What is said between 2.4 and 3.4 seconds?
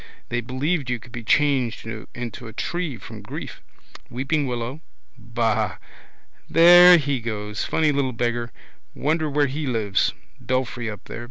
a tree from